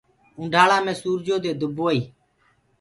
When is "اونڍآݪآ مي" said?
0.37-0.93